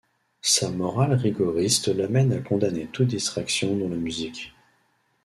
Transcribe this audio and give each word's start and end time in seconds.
Sa 0.41 0.71
morale 0.71 1.13
rigoriste 1.13 1.89
l'amène 1.89 2.33
à 2.33 2.39
condamner 2.39 2.87
toute 2.87 3.09
distraction 3.09 3.75
dont 3.77 3.87
la 3.89 3.97
musique. 3.97 4.51